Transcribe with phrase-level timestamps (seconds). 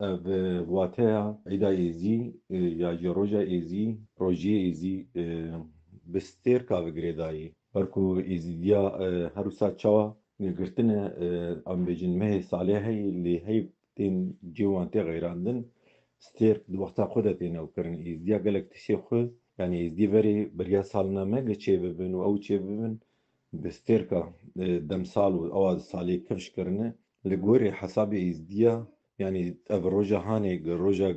[0.00, 0.06] و
[0.74, 1.12] واتر
[1.52, 2.16] ایدا ایزی
[2.82, 3.84] یا جروجا ایزی
[4.16, 4.94] پروژه ایزی
[6.12, 8.82] بستر کاوگریدایی برکو ایزیدیا
[9.36, 10.02] هر سات چوا
[10.58, 10.98] گرتنه
[11.72, 12.92] ام بجن مه صالحه
[13.24, 13.60] لی هی
[13.96, 14.14] تین
[14.56, 15.58] جوان تی غیراندن
[16.26, 19.26] ستیر وقتا خود تین او کرن ایزدیا گلک تشی خود
[19.58, 22.94] یعنی ایزدی وری بریا سالنا مگه چه ببن و او چه ببن
[23.62, 24.20] بستیر که
[24.90, 26.86] دم سال و اواز سالی کفش کرنه
[27.30, 28.74] لگوری حساب ایزدیا
[29.18, 31.10] يعني اب روجا هاني روجا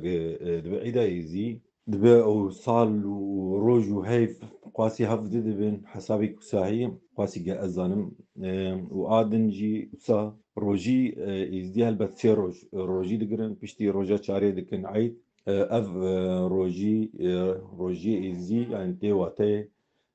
[0.60, 8.12] دبعيدا يزي دبا او صال وروج وهيف قاسي هاف دبن حسابي كساهي قاسي جا ازانم
[8.90, 15.18] وادنجي وسا روجي آه، يزدي هلبت سي روج روجي دقرن بشتي روجا شاري دكن عيد
[15.48, 17.10] آه، اف آه، روجي
[17.78, 19.68] روجي يزي يعني تي واتي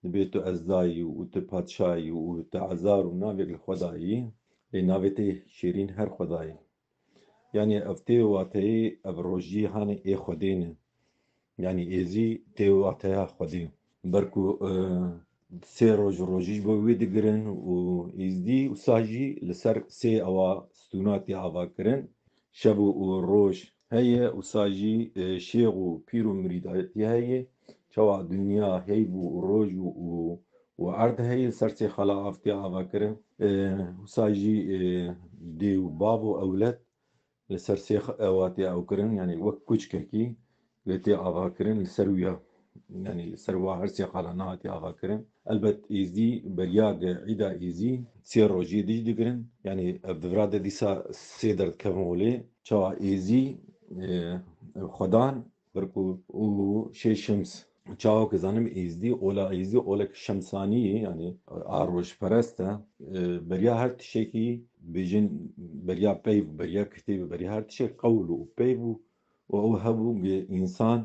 [0.04, 4.30] دبيتو ازاي وتباتشاي وتعزار ونافيك الخدايي
[4.74, 6.56] نافيتي شيرين هر خدايي
[7.54, 10.68] yani ev tê wateî ev rojiyê hane ê Xwedê ne
[11.66, 13.64] yanî êzî tê wateya Xwedê
[14.14, 14.46] berku
[15.76, 17.76] sê roj rojî ji bo wê digirin û
[18.26, 20.50] êzdî wisa jî li ser sê ewa
[20.82, 22.02] stûna tê avakirin
[22.62, 23.56] şev û roj
[23.94, 24.96] heye wisa jî
[25.48, 27.40] şêx û pîr û mirîdayetî heye
[27.94, 29.88] çawa dunya hey bû û roj û
[30.84, 33.14] و ارد هي سرسي خلا افتي هاوا كرم
[34.04, 34.58] وساجي
[35.60, 36.78] دي وبابو اولاد
[37.52, 40.26] li ser sêx ew hatiye ewkirin yanî wek kûçkekî
[40.90, 42.22] lê tê avakirin li ser wî
[43.08, 45.22] yanî li ser wa her sê qalan hatiye avakirin
[45.54, 47.94] elbet êzî beriya di Îda Êzî
[48.30, 50.92] sê rojiyê dijî digirin yanî ev divira de dîsa
[51.40, 52.34] sê derdikevin holê
[52.68, 53.44] çawa êzî
[54.96, 55.34] xwedan
[55.74, 56.04] bir ku
[56.44, 56.48] û
[57.00, 57.52] şê şims
[57.98, 62.68] çavak zanım izdi ola izdi olek şemsaniye yani arvoş pereste
[63.50, 68.92] beriya her tişeki bijin beriya peyv beriya kitebi beriya her tişek kavlu u peyvu
[69.54, 70.20] ve o hebu
[70.54, 71.04] insan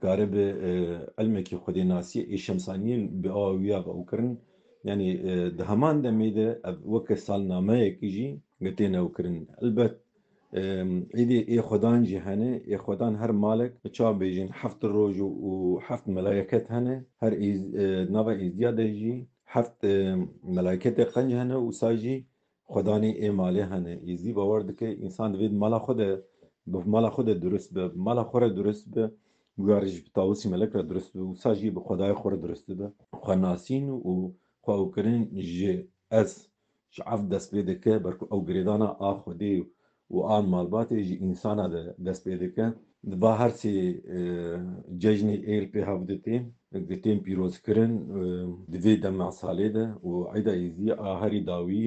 [0.00, 0.38] kare e, bi
[1.22, 4.40] elmekî xwedê nasiyê ê şemsaniyên bi awiya vewkirin
[4.88, 8.28] yanî e, di heman demê de ev weke salnameyekî jî
[8.62, 9.94] têne ew kirin elbet
[10.52, 16.08] ایدی ای خدان جی هنه ای خدان هر مالک چا بیجین هفت روز و هفت
[16.08, 17.60] ملائکت هنه هر ایز
[18.14, 19.84] نوا ایزیا دیجی هفت
[20.44, 22.26] ملائکت قنج هنه و سایجی
[22.64, 26.20] خدانی ای ماله هنه ایزی باور که انسان دوید مالا خود به
[26.94, 29.10] مالا خود درست به مالا خود درست به
[29.58, 34.30] گوارج تاوسی ملک را درست به و سایجی به خدای خود درست به خناسین و
[34.60, 36.46] خواهو کرن جی از
[36.90, 39.64] شعف دست بیده که برکو او گریدانا آخو دیو
[40.14, 42.66] û an malbatê jî însana de dest pê dike
[43.22, 43.76] ba hersî
[45.02, 46.36] cejnê êrpê hevditê
[46.90, 47.92] gitên pîrozkirin
[48.72, 51.84] di vê dema salê de û Eda Êzî a herî dawî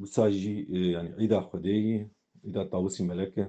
[0.00, 0.54] wisa jî
[0.96, 1.76] yani Eda Xwedê
[2.48, 3.44] îda Tawûsî Melek e